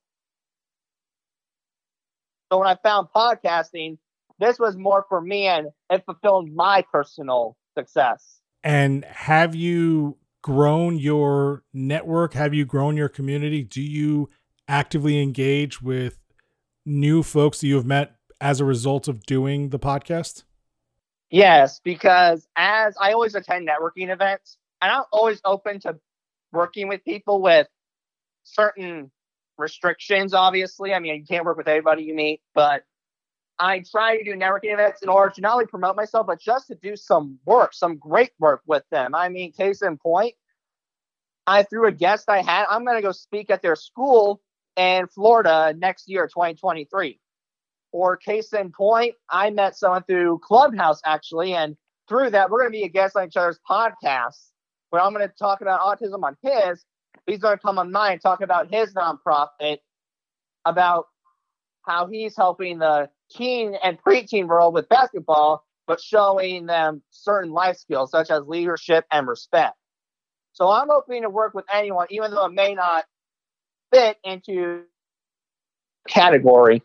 So 2.52 2.58
when 2.58 2.66
I 2.66 2.76
found 2.82 3.08
podcasting, 3.14 3.98
this 4.40 4.58
was 4.58 4.76
more 4.76 5.06
for 5.08 5.20
me 5.20 5.46
and 5.46 5.68
it 5.88 6.04
fulfilled 6.04 6.50
my 6.52 6.84
personal 6.92 7.56
success. 7.78 8.40
And 8.64 9.04
have 9.04 9.54
you 9.54 10.16
grown 10.42 10.98
your 10.98 11.62
network? 11.72 12.34
Have 12.34 12.54
you 12.54 12.64
grown 12.64 12.96
your 12.96 13.08
community? 13.08 13.62
Do 13.62 13.80
you 13.80 14.30
actively 14.70 15.20
engage 15.20 15.82
with 15.82 16.22
new 16.86 17.22
folks 17.22 17.60
that 17.60 17.66
you 17.66 17.74
have 17.74 17.84
met 17.84 18.14
as 18.40 18.60
a 18.60 18.64
result 18.64 19.08
of 19.08 19.26
doing 19.26 19.70
the 19.70 19.78
podcast? 19.78 20.44
Yes, 21.28 21.80
because 21.82 22.48
as 22.56 22.94
I 22.98 23.12
always 23.12 23.34
attend 23.34 23.68
networking 23.68 24.10
events, 24.10 24.58
and 24.80 24.90
I'm 24.90 25.02
always 25.12 25.40
open 25.44 25.80
to 25.80 25.98
working 26.52 26.88
with 26.88 27.04
people 27.04 27.42
with 27.42 27.66
certain 28.44 29.10
restrictions, 29.58 30.32
obviously. 30.32 30.94
I 30.94 31.00
mean, 31.00 31.16
you 31.16 31.24
can't 31.24 31.44
work 31.44 31.56
with 31.56 31.68
everybody 31.68 32.04
you 32.04 32.14
meet, 32.14 32.40
but 32.54 32.84
I 33.58 33.84
try 33.90 34.16
to 34.16 34.24
do 34.24 34.34
networking 34.34 34.72
events 34.72 35.02
in 35.02 35.08
order 35.08 35.34
to 35.34 35.40
not 35.40 35.54
only 35.54 35.66
promote 35.66 35.96
myself, 35.96 36.26
but 36.26 36.40
just 36.40 36.68
to 36.68 36.76
do 36.76 36.96
some 36.96 37.38
work, 37.44 37.74
some 37.74 37.98
great 37.98 38.30
work 38.38 38.62
with 38.66 38.84
them. 38.90 39.14
I 39.14 39.28
mean, 39.28 39.52
case 39.52 39.82
in 39.82 39.98
point, 39.98 40.34
I 41.46 41.64
threw 41.64 41.86
a 41.86 41.92
guest 41.92 42.28
I 42.28 42.40
had, 42.42 42.66
I'm 42.70 42.84
going 42.84 42.96
to 42.96 43.02
go 43.02 43.12
speak 43.12 43.50
at 43.50 43.62
their 43.62 43.76
school 43.76 44.40
in 44.80 45.06
Florida 45.08 45.74
next 45.76 46.08
year, 46.08 46.26
2023. 46.26 47.20
Or 47.92 48.16
case 48.16 48.52
in 48.52 48.72
point, 48.72 49.14
I 49.28 49.50
met 49.50 49.76
someone 49.76 50.04
through 50.04 50.40
Clubhouse 50.42 51.00
actually, 51.04 51.54
and 51.54 51.76
through 52.08 52.30
that, 52.30 52.50
we're 52.50 52.60
going 52.60 52.72
to 52.72 52.78
be 52.78 52.84
a 52.84 52.88
guest 52.88 53.16
on 53.16 53.26
each 53.26 53.36
other's 53.36 53.58
podcasts 53.68 54.48
where 54.88 55.02
I'm 55.02 55.12
going 55.12 55.28
to 55.28 55.34
talk 55.38 55.60
about 55.60 55.80
autism 55.80 56.22
on 56.22 56.36
his, 56.42 56.84
he's 57.26 57.40
going 57.40 57.56
to 57.56 57.62
come 57.62 57.78
on 57.78 57.92
mine 57.92 58.12
and 58.12 58.22
talk 58.22 58.40
about 58.40 58.72
his 58.72 58.94
nonprofit, 58.94 59.78
about 60.64 61.06
how 61.86 62.06
he's 62.06 62.36
helping 62.36 62.78
the 62.78 63.10
teen 63.30 63.74
and 63.82 63.98
preteen 64.02 64.48
world 64.48 64.74
with 64.74 64.88
basketball, 64.88 65.64
but 65.86 66.00
showing 66.00 66.66
them 66.66 67.02
certain 67.10 67.52
life 67.52 67.76
skills 67.76 68.10
such 68.10 68.30
as 68.30 68.44
leadership 68.46 69.04
and 69.12 69.28
respect. 69.28 69.74
So 70.52 70.68
I'm 70.68 70.88
hoping 70.90 71.22
to 71.22 71.30
work 71.30 71.54
with 71.54 71.64
anyone, 71.72 72.06
even 72.10 72.30
though 72.30 72.46
it 72.46 72.52
may 72.52 72.74
not 72.74 73.04
fit 73.92 74.16
into 74.24 74.82
category 76.08 76.82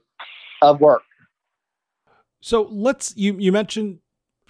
of 0.61 0.79
work. 0.81 1.03
So 2.41 2.67
let's 2.69 3.15
you 3.17 3.37
you 3.39 3.51
mentioned 3.51 3.99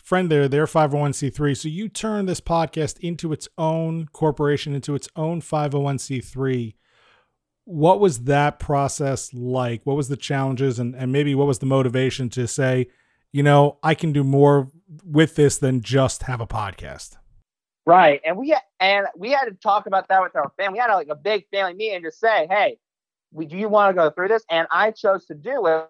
friend 0.06 0.30
there, 0.30 0.48
their 0.48 0.66
501c3. 0.66 1.58
So 1.58 1.68
you 1.68 1.90
turn 1.90 2.28
this 2.28 2.40
podcast 2.40 3.00
into 3.00 3.34
its 3.34 3.50
own 3.58 4.08
corporation, 4.14 4.76
into 4.76 4.94
its 4.94 5.10
own 5.16 5.42
501c3. 5.42 6.76
What 7.64 8.00
was 8.00 8.26
that 8.26 8.60
process 8.60 9.34
like? 9.34 9.82
What 9.84 9.98
was 9.98 10.08
the 10.08 10.16
challenges 10.16 10.78
and, 10.78 10.96
and 10.96 11.12
maybe 11.12 11.34
what 11.34 11.48
was 11.48 11.58
the 11.58 11.66
motivation 11.66 12.30
to 12.30 12.48
say, 12.48 12.88
you 13.32 13.42
know, 13.42 13.80
I 13.82 13.96
can 13.96 14.12
do 14.12 14.24
more 14.24 14.68
with 15.04 15.36
this 15.36 15.58
than 15.58 15.82
just 15.82 16.24
have 16.24 16.40
a 16.40 16.48
podcast? 16.48 17.18
Right. 17.86 18.22
And 18.26 18.38
we 18.38 18.56
and 18.80 19.08
we 19.18 19.32
had 19.32 19.46
to 19.46 19.52
talk 19.54 19.88
about 19.88 20.08
that 20.10 20.22
with 20.22 20.36
our 20.36 20.52
family. 20.58 20.78
We 20.78 20.80
had 20.80 20.94
like 20.94 21.10
a 21.10 21.16
big 21.16 21.48
family 21.52 21.76
meeting 21.76 22.04
to 22.04 22.12
say, 22.12 22.48
hey, 22.50 22.80
we, 23.32 23.46
do 23.46 23.58
you 23.58 23.70
want 23.70 23.92
to 23.92 23.96
go 23.96 24.10
through 24.10 24.30
this? 24.30 24.46
And 24.50 24.68
I 24.72 24.92
chose 24.92 25.26
to 25.28 25.36
do 25.36 25.68
it 25.68 25.88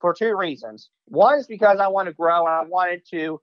for 0.00 0.14
two 0.14 0.36
reasons. 0.36 0.90
One 1.06 1.38
is 1.38 1.46
because 1.46 1.78
I 1.80 1.88
want 1.88 2.08
to 2.08 2.14
grow 2.14 2.46
and 2.46 2.54
I 2.54 2.64
wanted 2.64 3.02
to 3.12 3.40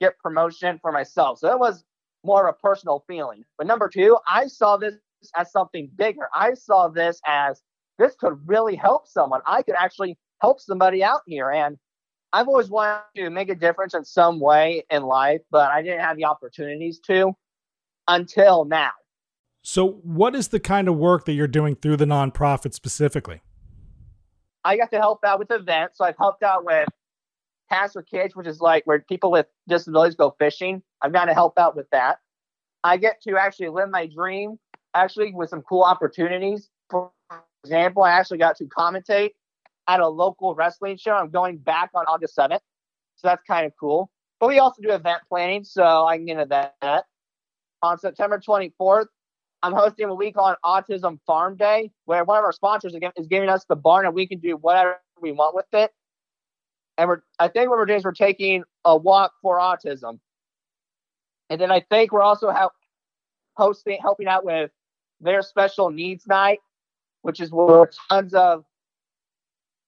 get 0.00 0.18
promotion 0.18 0.78
for 0.82 0.92
myself. 0.92 1.38
So 1.40 1.50
it 1.52 1.58
was 1.58 1.84
more 2.24 2.48
of 2.48 2.54
a 2.54 2.66
personal 2.66 3.04
feeling. 3.08 3.44
But 3.58 3.66
number 3.66 3.88
two, 3.88 4.18
I 4.28 4.48
saw 4.48 4.76
this 4.76 4.96
as 5.36 5.52
something 5.52 5.90
bigger. 5.96 6.28
I 6.34 6.54
saw 6.54 6.88
this 6.88 7.20
as 7.26 7.62
this 7.98 8.14
could 8.20 8.38
really 8.46 8.76
help 8.76 9.08
someone. 9.08 9.42
I 9.46 9.62
could 9.62 9.76
actually 9.78 10.18
help 10.40 10.60
somebody 10.60 11.04
out 11.04 11.22
here. 11.26 11.50
And 11.50 11.78
I've 12.32 12.48
always 12.48 12.68
wanted 12.68 13.02
to 13.16 13.30
make 13.30 13.48
a 13.48 13.54
difference 13.54 13.94
in 13.94 14.04
some 14.04 14.38
way 14.38 14.84
in 14.90 15.02
life, 15.02 15.40
but 15.50 15.70
I 15.70 15.82
didn't 15.82 16.00
have 16.00 16.16
the 16.16 16.26
opportunities 16.26 17.00
to 17.06 17.32
until 18.06 18.64
now. 18.64 18.90
So, 19.62 20.00
what 20.02 20.34
is 20.34 20.48
the 20.48 20.60
kind 20.60 20.88
of 20.88 20.96
work 20.96 21.24
that 21.24 21.32
you're 21.32 21.46
doing 21.46 21.74
through 21.76 21.96
the 21.96 22.04
nonprofit 22.04 22.74
specifically? 22.74 23.42
I 24.64 24.76
got 24.76 24.90
to 24.92 24.98
help 24.98 25.24
out 25.24 25.38
with 25.38 25.50
events. 25.50 25.98
So, 25.98 26.04
I've 26.04 26.16
helped 26.18 26.42
out 26.42 26.64
with 26.64 26.88
Pass 27.70 27.92
for 27.94 28.02
Kids, 28.02 28.36
which 28.36 28.46
is 28.46 28.60
like 28.60 28.86
where 28.86 29.00
people 29.00 29.30
with 29.30 29.46
disabilities 29.66 30.14
go 30.14 30.34
fishing. 30.38 30.82
I've 31.02 31.12
got 31.12 31.26
to 31.26 31.34
help 31.34 31.58
out 31.58 31.76
with 31.76 31.88
that. 31.90 32.18
I 32.84 32.96
get 32.96 33.20
to 33.22 33.36
actually 33.36 33.68
live 33.70 33.90
my 33.90 34.06
dream, 34.06 34.58
actually, 34.94 35.32
with 35.34 35.50
some 35.50 35.62
cool 35.62 35.82
opportunities. 35.82 36.68
For 36.90 37.10
example, 37.64 38.04
I 38.04 38.12
actually 38.12 38.38
got 38.38 38.56
to 38.56 38.64
commentate 38.66 39.30
at 39.88 40.00
a 40.00 40.08
local 40.08 40.54
wrestling 40.54 40.96
show. 40.96 41.12
I'm 41.12 41.30
going 41.30 41.58
back 41.58 41.90
on 41.94 42.04
August 42.06 42.36
7th. 42.36 42.60
So 43.16 43.28
that's 43.28 43.42
kind 43.42 43.66
of 43.66 43.72
cool. 43.78 44.10
But 44.38 44.48
we 44.48 44.60
also 44.60 44.80
do 44.82 44.90
event 44.92 45.22
planning, 45.28 45.64
so 45.64 46.06
I 46.06 46.16
can 46.16 46.26
get 46.26 46.38
into 46.38 46.46
that. 46.80 47.04
On 47.82 47.98
September 47.98 48.38
24th, 48.38 49.06
I'm 49.62 49.72
hosting 49.72 50.08
a 50.08 50.14
week 50.14 50.36
on 50.38 50.54
Autism 50.64 51.18
Farm 51.26 51.56
Day, 51.56 51.90
where 52.04 52.22
one 52.22 52.38
of 52.38 52.44
our 52.44 52.52
sponsors 52.52 52.94
is 53.16 53.26
giving 53.26 53.48
us 53.48 53.64
the 53.68 53.74
barn 53.74 54.06
and 54.06 54.14
we 54.14 54.28
can 54.28 54.38
do 54.38 54.56
whatever 54.56 55.00
we 55.20 55.32
want 55.32 55.56
with 55.56 55.66
it 55.72 55.90
and 56.98 57.08
we're 57.08 57.22
I 57.38 57.48
think 57.48 57.70
what 57.70 57.78
we're 57.78 57.86
doing 57.86 58.00
is 58.00 58.04
we're 58.04 58.12
taking 58.12 58.64
a 58.84 58.94
walk 58.96 59.32
for 59.40 59.58
autism, 59.58 60.18
and 61.48 61.60
then 61.60 61.70
I 61.70 61.80
think 61.80 62.12
we're 62.12 62.22
also 62.22 62.50
have 62.50 62.70
hosting 63.56 63.98
helping 64.02 64.26
out 64.26 64.44
with 64.44 64.70
their 65.20 65.40
special 65.40 65.90
needs 65.90 66.26
night, 66.26 66.58
which 67.22 67.40
is 67.40 67.50
where 67.50 67.90
tons 68.10 68.34
of 68.34 68.64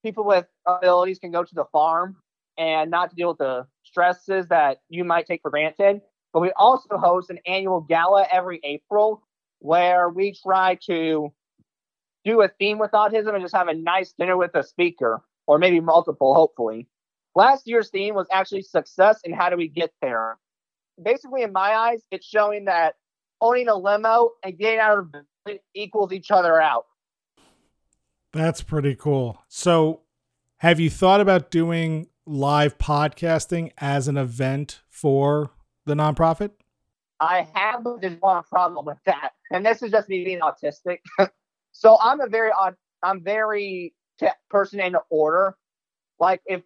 people 0.03 0.25
with 0.25 0.47
abilities 0.67 1.19
can 1.19 1.31
go 1.31 1.45
to 1.45 1.55
the 1.55 1.65
farm 1.73 2.17
and 2.59 2.91
not 2.91 3.15
deal 3.15 3.29
with 3.29 3.39
the 3.39 3.67
stresses 3.85 4.47
that 4.49 4.79
you 4.89 5.05
might 5.05 5.27
take 5.27 5.43
for 5.43 5.51
granted. 5.51 6.01
But 6.33 6.41
we 6.41 6.53
also 6.53 6.97
host 6.99 7.31
an 7.31 7.39
annual 7.47 7.81
gala 7.81 8.27
every 8.31 8.61
April 8.63 9.23
where 9.59 10.09
we 10.09 10.35
try 10.35 10.77
to 10.87 11.33
do 12.25 12.43
a 12.43 12.49
theme 12.49 12.79
with 12.79 12.91
autism 12.93 13.35
and 13.35 13.43
just 13.43 13.55
have 13.55 13.69
a 13.69 13.75
nice 13.75 14.13
dinner 14.19 14.37
with 14.37 14.55
a 14.55 14.63
speaker 14.63 15.23
or 15.47 15.59
maybe 15.59 15.81
multiple, 15.81 16.35
hopefully. 16.35 16.87
Last 17.35 17.67
year's 17.67 17.91
theme 17.91 18.15
was 18.15 18.27
actually 18.31 18.63
success 18.63 19.21
and 19.25 19.35
how 19.35 19.51
do 19.51 19.57
we 19.57 19.69
get 19.69 19.93
there. 20.03 20.39
Basically, 21.03 21.43
in 21.43 21.53
my 21.53 21.75
eyes, 21.75 22.03
it's 22.11 22.27
showing 22.27 22.67
that 22.67 22.95
owning 23.41 23.69
a 23.69 23.75
limo 23.75 24.31
and 24.45 24.59
getting 24.59 24.81
out 24.81 24.99
of 24.99 25.15
it 25.47 25.63
equals 25.75 26.13
each 26.13 26.31
other 26.31 26.61
out. 26.61 26.87
That's 28.33 28.63
pretty 28.63 28.95
cool. 28.95 29.43
So, 29.49 30.03
have 30.59 30.79
you 30.79 30.91
thought 30.91 31.21
about 31.21 31.51
doing 31.51 32.07
live 32.27 32.79
podcasting 32.79 33.73
as 33.79 34.09
an 34.09 34.17
event 34.17 34.83
for 34.89 35.51
the 35.87 35.95
nonprofit? 35.95 36.51
I 37.19 37.49
have, 37.55 37.83
but 37.85 38.01
there's 38.01 38.21
one 38.21 38.43
problem 38.45 38.87
with 38.87 38.99
that, 39.07 39.33
and 39.51 39.65
this 39.65 39.83
is 39.83 39.91
just 39.91 40.09
me 40.09 40.25
being 40.25 40.41
autistic. 40.41 40.99
so 41.73 41.99
I'm 42.01 42.21
a 42.21 42.29
very 42.29 42.51
odd, 42.57 42.77
I'm 43.03 43.23
very 43.23 43.95
person 44.49 44.81
in 44.81 44.97
order. 45.09 45.57
Like 46.19 46.41
if 46.47 46.63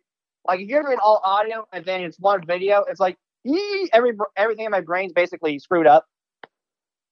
like 0.46 0.60
if 0.60 0.68
you're 0.68 0.82
doing 0.82 0.98
all 1.02 1.20
audio 1.24 1.66
and 1.72 1.84
then 1.84 2.02
it's 2.02 2.18
one 2.18 2.44
video, 2.46 2.84
it's 2.88 3.00
like 3.00 3.16
ee, 3.46 3.88
every 3.92 4.12
everything 4.36 4.66
in 4.66 4.70
my 4.70 4.80
brain's 4.80 5.12
basically 5.12 5.58
screwed 5.58 5.86
up. 5.86 6.06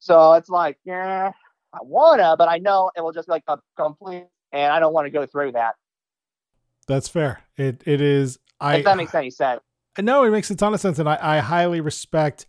So 0.01 0.33
it's 0.35 0.49
like, 0.49 0.79
yeah, 0.85 1.33
I 1.73 1.79
wanna, 1.83 2.37
but 2.37 2.49
I 2.49 2.59
know 2.59 2.91
it 2.97 3.01
will 3.03 3.13
just 3.13 3.29
be 3.29 3.33
like 3.33 3.45
a 3.47 3.59
complete, 3.77 4.27
and 4.53 4.73
I 4.73 4.81
don't 4.81 4.93
want 4.93 5.07
to 5.07 5.11
go 5.11 5.27
through 5.27 5.53
that. 5.53 5.75
That's 6.89 7.09
fair. 7.09 7.41
It 7.57 7.83
it 7.87 8.01
is. 8.01 8.39
I 8.61 8.77
if 8.77 8.85
that 8.85 8.97
makes 8.97 9.15
any 9.15 9.31
sense. 9.31 9.61
No, 9.99 10.25
it 10.25 10.31
makes 10.31 10.51
a 10.51 10.57
ton 10.57 10.73
of 10.73 10.81
sense, 10.81 10.99
and 10.99 11.09
I, 11.09 11.19
I 11.21 11.39
highly 11.39 11.81
respect 11.81 12.47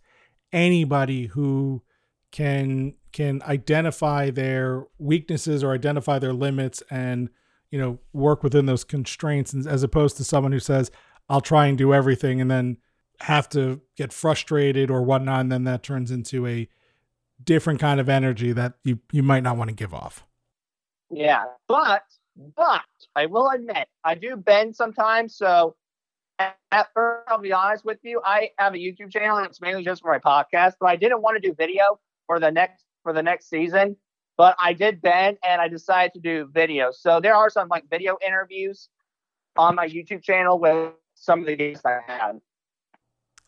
anybody 0.52 1.26
who 1.26 1.82
can 2.30 2.94
can 3.12 3.42
identify 3.42 4.30
their 4.30 4.86
weaknesses 4.98 5.62
or 5.62 5.72
identify 5.72 6.18
their 6.18 6.32
limits 6.32 6.82
and 6.90 7.30
you 7.74 7.80
know, 7.80 7.98
work 8.12 8.44
within 8.44 8.66
those 8.66 8.84
constraints 8.84 9.52
as 9.66 9.82
opposed 9.82 10.16
to 10.16 10.22
someone 10.22 10.52
who 10.52 10.60
says, 10.60 10.92
I'll 11.28 11.40
try 11.40 11.66
and 11.66 11.76
do 11.76 11.92
everything 11.92 12.40
and 12.40 12.48
then 12.48 12.76
have 13.18 13.48
to 13.48 13.80
get 13.96 14.12
frustrated 14.12 14.92
or 14.92 15.02
whatnot. 15.02 15.40
And 15.40 15.50
then 15.50 15.64
that 15.64 15.82
turns 15.82 16.12
into 16.12 16.46
a 16.46 16.68
different 17.42 17.80
kind 17.80 17.98
of 17.98 18.08
energy 18.08 18.52
that 18.52 18.74
you, 18.84 19.00
you 19.10 19.24
might 19.24 19.42
not 19.42 19.56
want 19.56 19.70
to 19.70 19.74
give 19.74 19.92
off. 19.92 20.24
Yeah. 21.16 21.44
But, 21.68 22.02
but 22.56 22.82
I 23.16 23.26
will 23.26 23.50
admit, 23.50 23.88
I 24.04 24.14
do 24.14 24.36
bend 24.36 24.74
sometimes. 24.76 25.36
So 25.36 25.76
at, 26.38 26.56
first, 26.94 27.28
I'll 27.28 27.38
be 27.38 27.52
honest 27.52 27.84
with 27.84 27.98
you, 28.02 28.20
I 28.24 28.50
have 28.58 28.74
a 28.74 28.78
YouTube 28.78 29.12
channel 29.12 29.36
and 29.38 29.46
it's 29.46 29.60
mainly 29.60 29.84
just 29.84 30.02
for 30.02 30.10
my 30.10 30.18
podcast, 30.18 30.74
but 30.80 30.86
I 30.86 30.96
didn't 30.96 31.22
want 31.22 31.40
to 31.40 31.48
do 31.48 31.54
video 31.54 31.98
for 32.26 32.40
the 32.40 32.50
next, 32.50 32.84
for 33.02 33.12
the 33.12 33.22
next 33.22 33.48
season 33.48 33.96
but 34.36 34.56
I 34.58 34.72
did 34.72 35.00
bend 35.00 35.38
and 35.44 35.60
I 35.60 35.68
decided 35.68 36.12
to 36.14 36.20
do 36.20 36.48
video. 36.52 36.90
So 36.90 37.20
there 37.20 37.34
are 37.34 37.50
some 37.50 37.68
like 37.68 37.88
video 37.88 38.16
interviews 38.24 38.88
on 39.56 39.74
my 39.74 39.88
YouTube 39.88 40.22
channel 40.22 40.58
with 40.58 40.92
some 41.14 41.40
of 41.40 41.46
the 41.46 41.56
guests 41.56 41.84
I 41.84 42.00
had. 42.06 42.40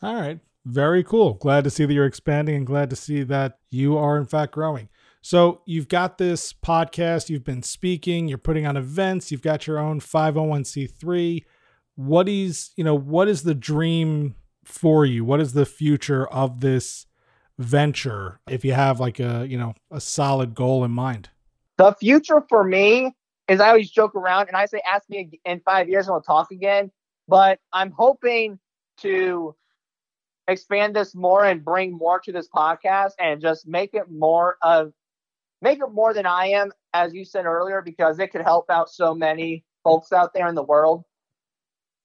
All 0.03 0.15
right. 0.15 0.39
Very 0.65 1.05
cool. 1.05 1.35
Glad 1.35 1.65
to 1.65 1.71
see 1.71 1.85
that 1.85 1.93
you're 1.93 2.07
expanding 2.07 2.57
and 2.57 2.67
glad 2.67 2.91
to 2.91 2.97
see 2.97 3.23
that 3.25 3.59
you 3.71 3.97
are 3.97 4.17
in 4.17 4.27
fact 4.27 4.53
growing. 4.53 4.89
So 5.27 5.61
you've 5.67 5.89
got 5.89 6.19
this 6.19 6.53
podcast, 6.53 7.29
you've 7.29 7.43
been 7.43 7.65
speaking, 7.65 8.29
you're 8.29 8.39
putting 8.39 8.65
on 8.65 8.77
events, 8.77 9.33
you've 9.33 9.43
got 9.43 9.67
your 9.67 9.77
own 9.77 9.99
501c3. 9.99 11.45
What 11.97 12.29
is, 12.29 12.71
you 12.77 12.85
know, 12.85 12.95
what 12.95 13.27
is 13.27 13.43
the 13.43 13.53
dream 13.53 14.37
for 14.65 15.05
you? 15.05 15.25
What 15.25 15.41
is 15.41 15.53
the 15.53 15.67
future 15.67 16.29
of 16.29 16.61
this 16.61 17.07
venture 17.59 18.39
if 18.49 18.65
you 18.65 18.73
have 18.73 19.01
like 19.01 19.19
a 19.19 19.47
you 19.49 19.57
know 19.57 19.75
a 19.91 19.99
solid 19.99 20.55
goal 20.55 20.85
in 20.85 20.91
mind 20.91 21.31
the 21.79 21.91
future 21.95 22.45
for 22.51 22.63
me 22.63 23.11
is 23.49 23.61
i 23.61 23.69
always 23.69 23.91
joke 23.91 24.15
around 24.15 24.47
and 24.47 24.55
i 24.59 24.67
say 24.67 24.79
ask 24.87 25.09
me 25.09 25.41
in 25.47 25.59
five 25.61 25.89
years 25.89 26.07
and 26.07 26.13
we'll 26.13 26.21
talk 26.21 26.51
again 26.51 26.91
but 27.29 27.59
i'm 27.73 27.91
hoping 27.93 28.59
to 28.99 29.57
expand 30.49 30.95
this 30.95 31.15
more 31.15 31.47
and 31.47 31.65
bring 31.65 31.97
more 31.97 32.21
to 32.21 32.31
this 32.31 32.47
podcast 32.55 33.13
and 33.19 33.41
just 33.41 33.67
make 33.67 33.95
it 33.95 34.11
more 34.11 34.59
of 34.61 34.93
make 35.63 35.79
it 35.79 35.93
more 35.93 36.15
than 36.15 36.27
i 36.27 36.47
am 36.47 36.71
as 36.93 37.15
you 37.15 37.25
said 37.25 37.47
earlier 37.47 37.83
because 37.83 38.19
it 38.19 38.29
could 38.29 38.43
help 38.43 38.71
out 38.71 38.91
so 38.91 39.15
many 39.15 39.65
folks 39.85 40.13
out 40.13 40.33
there 40.35 40.49
in 40.49 40.55
the 40.55 40.63
world 40.63 41.05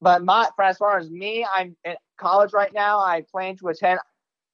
but 0.01 0.23
my 0.23 0.47
for 0.55 0.63
as 0.63 0.77
far 0.77 0.97
as 0.97 1.09
me 1.09 1.45
i'm 1.53 1.75
in 1.85 1.95
college 2.17 2.53
right 2.53 2.73
now 2.73 2.99
i 2.99 3.23
plan 3.31 3.55
to 3.55 3.67
attend 3.67 3.99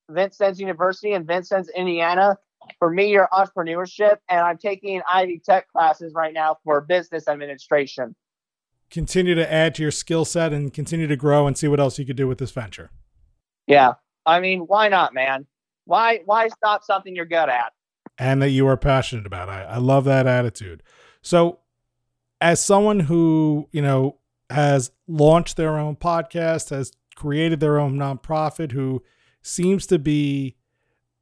Vincennes 0.10 0.60
University 0.60 1.14
in 1.14 1.26
Vincennes, 1.26 1.70
Indiana 1.76 2.38
for 2.80 2.90
media 2.90 3.28
entrepreneurship, 3.32 4.18
and 4.30 4.40
I'm 4.40 4.58
taking 4.58 5.02
Ivy 5.12 5.42
Tech 5.44 5.68
classes 5.70 6.14
right 6.14 6.34
now 6.34 6.58
for 6.64 6.82
business 6.82 7.28
administration. 7.28 8.16
Continue 8.90 9.36
to 9.36 9.52
add 9.52 9.76
to 9.76 9.82
your 9.82 9.92
skill 9.92 10.26
set 10.26 10.54
and 10.54 10.74
continue 10.74 11.08
to 11.08 11.16
grow 11.16 11.46
and 11.46 11.58
see 11.58 11.68
what 11.68 11.80
else 11.80 12.00
you 12.00 12.06
could 12.06 12.16
do 12.16 12.28
with 12.28 12.38
this 12.38 12.52
venture. 12.52 12.90
Yeah, 13.68 13.94
I 14.26 14.40
mean, 14.40 14.62
why 14.62 14.88
not, 14.88 15.14
man? 15.14 15.46
Why 15.86 16.22
why 16.26 16.48
stop 16.50 16.84
something 16.84 17.16
you're 17.16 17.26
good 17.26 17.50
at? 17.50 17.74
And 18.20 18.42
that 18.42 18.50
you 18.50 18.68
are 18.68 18.78
passionate 18.78 19.28
about. 19.28 19.48
I, 19.48 19.64
I 19.64 19.78
love 19.78 20.06
that 20.06 20.26
attitude. 20.26 20.82
So, 21.22 21.60
as 22.42 22.64
someone 22.64 23.02
who 23.02 23.70
you 23.72 23.82
know 23.82 24.18
has 24.50 24.92
launched 25.08 25.58
their 25.58 25.78
own 25.78 25.96
podcast, 25.96 26.70
has 26.70 26.92
created 27.16 27.60
their 27.60 27.80
own 27.80 27.96
nonprofit, 27.96 28.72
who 28.72 29.04
seems 29.42 29.86
to 29.88 30.00
be, 30.00 30.56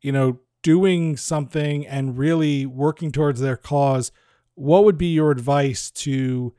you 0.01 0.11
know, 0.11 0.39
doing 0.61 1.15
something 1.15 1.85
and 1.87 2.17
really 2.17 2.65
working 2.65 3.11
towards 3.11 3.39
their 3.39 3.57
cause. 3.57 4.11
what 4.55 4.85
would 4.85 4.97
be 4.97 5.07
your 5.07 5.31
advice 5.31 5.91
to 5.91 6.53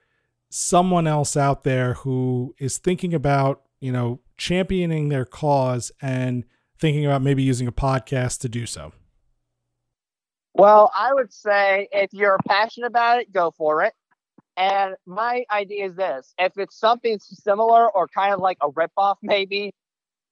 someone 0.50 1.06
else 1.06 1.34
out 1.34 1.64
there 1.64 1.94
who 1.94 2.54
is 2.58 2.76
thinking 2.76 3.14
about, 3.14 3.62
you 3.80 3.90
know, 3.90 4.20
championing 4.36 5.08
their 5.08 5.24
cause 5.24 5.90
and 6.02 6.44
thinking 6.78 7.06
about 7.06 7.22
maybe 7.22 7.42
using 7.42 7.66
a 7.66 7.72
podcast 7.72 8.38
to 8.40 8.48
do 8.48 8.66
so? 8.66 8.92
Well, 10.58 10.90
I 10.94 11.12
would 11.12 11.32
say 11.34 11.86
if 11.92 12.14
you're 12.14 12.38
passionate 12.48 12.86
about 12.86 13.20
it, 13.20 13.30
go 13.30 13.50
for 13.50 13.82
it. 13.82 13.92
And 14.56 14.94
my 15.04 15.44
idea 15.50 15.84
is 15.84 15.96
this 15.96 16.32
if 16.38 16.52
it's 16.56 16.78
something 16.78 17.18
similar 17.20 17.90
or 17.90 18.08
kind 18.08 18.32
of 18.32 18.40
like 18.40 18.56
a 18.62 18.70
ripoff, 18.70 19.16
maybe 19.22 19.74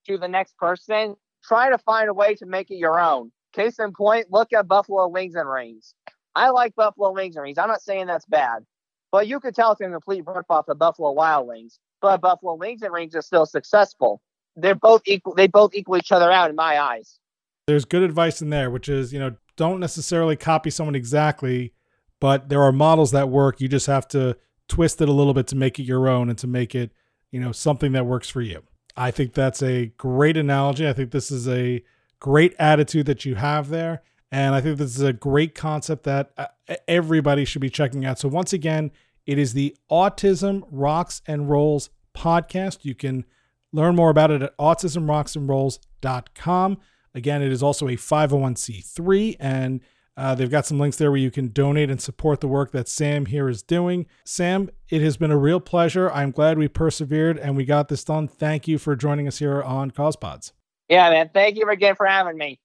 to 0.06 0.16
the 0.16 0.28
next 0.28 0.56
person, 0.56 1.16
try 1.44 1.68
to 1.68 1.76
find 1.76 2.08
a 2.08 2.14
way 2.14 2.34
to 2.36 2.46
make 2.46 2.70
it 2.70 2.76
your 2.76 2.98
own. 2.98 3.32
Case 3.52 3.78
in 3.78 3.92
point, 3.92 4.28
look 4.30 4.54
at 4.54 4.66
Buffalo 4.66 5.08
Wings 5.08 5.34
and 5.34 5.48
Rings. 5.48 5.94
I 6.34 6.48
like 6.50 6.74
Buffalo 6.74 7.12
Wings 7.12 7.36
and 7.36 7.42
Rings. 7.42 7.58
I'm 7.58 7.68
not 7.68 7.82
saying 7.82 8.06
that's 8.06 8.24
bad, 8.24 8.64
but 9.12 9.28
you 9.28 9.40
could 9.40 9.54
tell 9.54 9.72
it's 9.72 9.80
a 9.82 9.88
complete 9.90 10.24
ripoff 10.24 10.68
of 10.68 10.78
Buffalo 10.78 11.12
Wild 11.12 11.46
Wings. 11.46 11.78
But 12.00 12.22
Buffalo 12.22 12.54
Wings 12.54 12.80
and 12.80 12.94
Rings 12.94 13.14
are 13.14 13.22
still 13.22 13.44
successful. 13.44 14.22
They're 14.56 14.74
both 14.74 15.02
equal. 15.04 15.34
They 15.34 15.48
both 15.48 15.74
equal 15.74 15.98
each 15.98 16.12
other 16.12 16.32
out 16.32 16.48
in 16.48 16.56
my 16.56 16.80
eyes. 16.80 17.18
There's 17.66 17.84
good 17.84 18.02
advice 18.02 18.40
in 18.40 18.50
there, 18.50 18.70
which 18.70 18.88
is 18.88 19.12
you 19.12 19.18
know 19.18 19.36
don't 19.56 19.80
necessarily 19.80 20.36
copy 20.36 20.70
someone 20.70 20.94
exactly, 20.94 21.72
but 22.20 22.48
there 22.48 22.62
are 22.62 22.72
models 22.72 23.12
that 23.12 23.28
work. 23.28 23.60
You 23.60 23.68
just 23.68 23.86
have 23.86 24.08
to 24.08 24.36
twist 24.68 25.00
it 25.00 25.08
a 25.08 25.12
little 25.12 25.34
bit 25.34 25.46
to 25.48 25.56
make 25.56 25.78
it 25.78 25.84
your 25.84 26.08
own 26.08 26.28
and 26.28 26.38
to 26.38 26.46
make 26.46 26.74
it 26.74 26.92
you 27.30 27.40
know 27.40 27.52
something 27.52 27.92
that 27.92 28.06
works 28.06 28.28
for 28.28 28.40
you. 28.40 28.62
I 28.96 29.10
think 29.10 29.34
that's 29.34 29.62
a 29.62 29.86
great 29.98 30.36
analogy. 30.36 30.88
I 30.88 30.92
think 30.92 31.10
this 31.10 31.30
is 31.30 31.48
a 31.48 31.82
great 32.20 32.54
attitude 32.58 33.06
that 33.06 33.24
you 33.24 33.34
have 33.34 33.68
there. 33.68 34.02
And 34.30 34.54
I 34.54 34.60
think 34.60 34.78
this 34.78 34.96
is 34.96 35.02
a 35.02 35.12
great 35.12 35.54
concept 35.54 36.04
that 36.04 36.30
uh, 36.36 36.46
everybody 36.88 37.44
should 37.44 37.60
be 37.60 37.70
checking 37.70 38.04
out. 38.04 38.18
So, 38.18 38.28
once 38.28 38.52
again, 38.52 38.90
it 39.26 39.38
is 39.38 39.52
the 39.52 39.76
Autism 39.90 40.62
Rocks 40.70 41.22
and 41.26 41.48
Rolls 41.48 41.90
podcast. 42.16 42.84
You 42.84 42.94
can 42.94 43.24
learn 43.72 43.96
more 43.96 44.10
about 44.10 44.30
it 44.30 44.42
at 44.42 44.56
autismrocksandrolls.com. 44.58 46.78
Again, 47.14 47.42
it 47.42 47.52
is 47.52 47.62
also 47.62 47.86
a 47.86 47.96
501c3, 47.96 49.36
and 49.38 49.80
uh, 50.16 50.34
they've 50.34 50.50
got 50.50 50.66
some 50.66 50.78
links 50.78 50.96
there 50.96 51.10
where 51.10 51.20
you 51.20 51.30
can 51.30 51.48
donate 51.48 51.90
and 51.90 52.00
support 52.00 52.40
the 52.40 52.48
work 52.48 52.70
that 52.72 52.88
Sam 52.88 53.26
here 53.26 53.48
is 53.48 53.62
doing. 53.62 54.06
Sam, 54.24 54.70
it 54.88 55.02
has 55.02 55.16
been 55.16 55.30
a 55.30 55.38
real 55.38 55.60
pleasure. 55.60 56.10
I'm 56.12 56.30
glad 56.30 56.56
we 56.56 56.68
persevered 56.68 57.38
and 57.38 57.56
we 57.56 57.64
got 57.64 57.88
this 57.88 58.04
done. 58.04 58.28
Thank 58.28 58.68
you 58.68 58.78
for 58.78 58.94
joining 58.94 59.26
us 59.26 59.38
here 59.38 59.62
on 59.62 59.90
CausePods. 59.90 60.52
Yeah, 60.88 61.10
man. 61.10 61.30
Thank 61.34 61.56
you 61.56 61.68
again 61.68 61.96
for 61.96 62.06
having 62.06 62.36
me. 62.36 62.60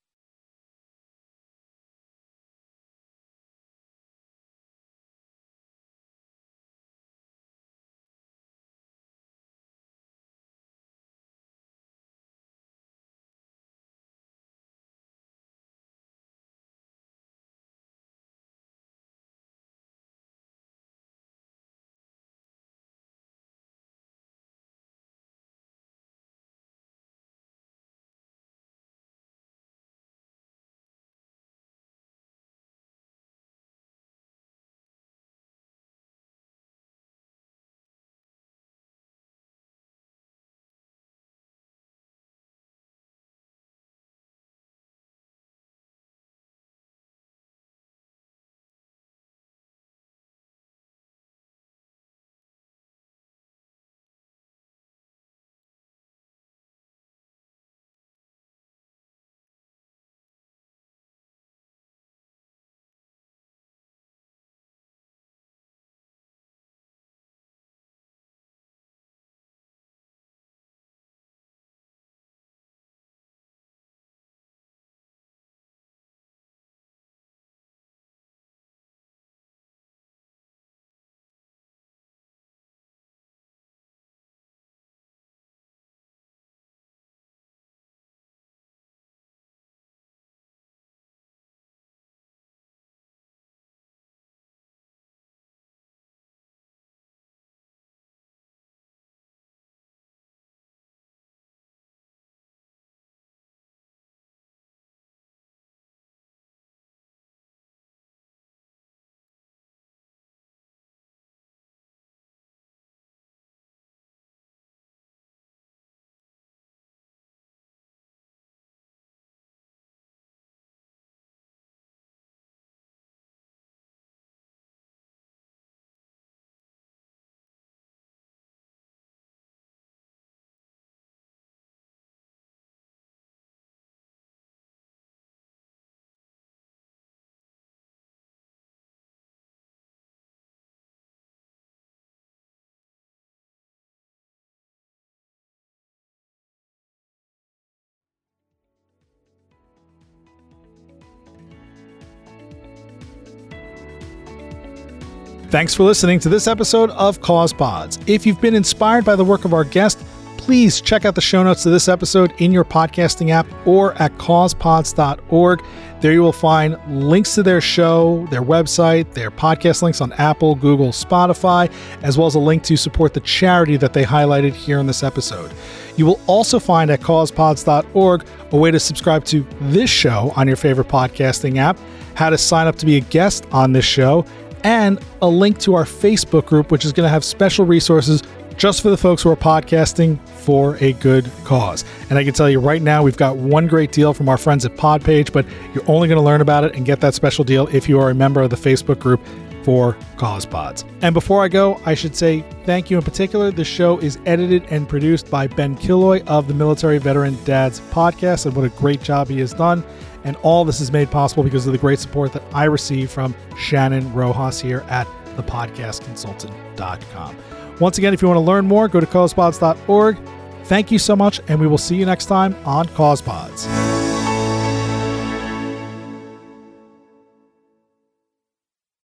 Thanks 155.50 155.74
for 155.74 155.82
listening 155.82 156.20
to 156.20 156.30
this 156.30 156.46
episode 156.46 156.92
of 156.92 157.22
Cause 157.22 157.54
Pods. 157.54 157.98
If 158.06 158.24
you've 158.24 158.40
been 158.40 158.54
inspired 158.54 159.04
by 159.04 159.16
the 159.16 159.26
work 159.26 159.46
of 159.46 159.54
our 159.56 159.64
guest, 159.64 159.98
please 160.38 160.80
check 160.80 161.06
out 161.06 161.16
the 161.16 161.22
show 161.22 161.42
notes 161.42 161.64
to 161.64 161.72
this 161.72 161.88
episode 161.88 162.36
in 162.38 162.52
your 162.52 162.64
podcasting 162.64 163.32
app 163.32 163.48
or 163.66 163.96
at 163.96 164.16
causepods.org. 164.20 165.64
There 166.02 166.14
you 166.14 166.22
will 166.22 166.32
find 166.32 166.78
links 166.88 167.34
to 167.34 167.42
their 167.42 167.62
show, 167.62 168.28
their 168.30 168.44
website, 168.44 169.12
their 169.16 169.32
podcast 169.32 169.82
links 169.82 170.02
on 170.02 170.14
Apple, 170.14 170.54
Google, 170.54 170.90
Spotify, 170.90 171.72
as 172.04 172.16
well 172.16 172.28
as 172.28 172.36
a 172.36 172.40
link 172.40 172.62
to 172.66 172.78
support 172.78 173.16
the 173.16 173.20
charity 173.22 173.76
that 173.78 173.94
they 173.94 174.04
highlighted 174.04 174.54
here 174.54 174.78
in 174.78 174.86
this 174.86 175.02
episode. 175.02 175.52
You 175.98 176.06
will 176.06 176.20
also 176.28 176.60
find 176.60 176.92
at 176.92 177.02
causepods.org 177.02 178.24
a 178.52 178.56
way 178.56 178.70
to 178.70 178.80
subscribe 178.80 179.26
to 179.26 179.44
this 179.62 179.90
show 179.90 180.32
on 180.36 180.48
your 180.48 180.58
favorite 180.58 180.90
podcasting 180.90 181.58
app, 181.58 181.80
how 182.14 182.30
to 182.30 182.38
sign 182.38 182.68
up 182.68 182.76
to 182.76 182.86
be 182.86 182.98
a 182.98 183.02
guest 183.02 183.48
on 183.52 183.74
this 183.74 183.86
show, 183.86 184.26
and 184.64 185.00
a 185.22 185.28
link 185.28 185.60
to 185.60 185.76
our 185.76 185.86
Facebook 185.86 186.46
group, 186.46 186.72
which 186.72 186.86
is 186.86 186.94
going 186.94 187.06
to 187.06 187.10
have 187.10 187.24
special 187.24 187.66
resources 187.66 188.24
just 188.58 188.82
for 188.82 188.90
the 188.90 188.98
folks 188.98 189.24
who 189.24 189.30
are 189.30 189.38
podcasting 189.38 190.20
for 190.28 190.76
a 190.82 190.92
good 190.94 191.32
cause. 191.46 191.86
And 192.10 192.20
I 192.20 192.26
can 192.26 192.34
tell 192.34 192.50
you 192.50 192.60
right 192.60 192.82
now, 192.82 193.02
we've 193.02 193.16
got 193.16 193.38
one 193.38 193.68
great 193.68 193.94
deal 193.94 194.14
from 194.14 194.28
our 194.28 194.38
friends 194.38 194.66
at 194.66 194.76
Podpage, 194.76 195.32
but 195.32 195.46
you're 195.74 195.90
only 195.90 196.10
going 196.10 196.18
to 196.18 196.24
learn 196.24 196.42
about 196.42 196.66
it 196.66 196.76
and 196.76 196.86
get 196.86 197.00
that 197.00 197.14
special 197.14 197.46
deal 197.46 197.68
if 197.68 197.88
you 197.88 198.00
are 198.00 198.10
a 198.10 198.14
member 198.14 198.42
of 198.42 198.50
the 198.50 198.58
Facebook 198.58 199.00
group 199.00 199.22
for 199.70 199.94
CausePods. 200.16 200.84
And 201.04 201.14
before 201.14 201.44
I 201.44 201.48
go, 201.48 201.80
I 201.86 201.94
should 201.94 202.16
say 202.16 202.44
thank 202.66 202.90
you 202.90 202.98
in 202.98 203.04
particular. 203.04 203.52
The 203.52 203.64
show 203.64 204.00
is 204.00 204.18
edited 204.26 204.64
and 204.72 204.90
produced 204.90 205.30
by 205.30 205.46
Ben 205.46 205.76
Killoy 205.76 206.24
of 206.26 206.48
the 206.48 206.56
Military 206.56 206.98
Veteran 206.98 207.38
Dads 207.46 207.80
podcast, 207.92 208.48
and 208.48 208.56
what 208.56 208.66
a 208.66 208.70
great 208.70 209.04
job 209.04 209.28
he 209.28 209.40
has 209.42 209.54
done. 209.54 209.84
And 210.24 210.36
all 210.38 210.66
this 210.66 210.82
is 210.82 210.92
made 210.92 211.12
possible 211.12 211.44
because 211.44 211.68
of 211.68 211.74
the 211.74 211.78
great 211.78 212.00
support 212.00 212.34
that 212.34 212.42
I 212.52 212.64
receive 212.64 213.12
from 213.12 213.36
Shannon 213.60 214.12
Rojas 214.12 214.60
here 214.60 214.84
at 214.90 215.06
thepodcastconsultant.com. 215.36 217.38
Once 217.80 218.00
again, 218.00 218.16
if 218.16 218.24
you 218.24 218.28
want 218.28 218.38
to 218.38 218.42
learn 218.42 218.66
more, 218.66 218.88
go 218.88 219.00
to 219.00 219.06
causepods.org. 219.06 220.18
Thank 220.64 220.92
you 220.92 220.98
so 220.98 221.16
much, 221.16 221.42
and 221.48 221.60
we 221.60 221.68
will 221.68 221.78
see 221.78 221.96
you 221.96 222.08
next 222.08 222.26
time 222.26 222.56
on 222.66 222.88
CausePods. 222.88 223.68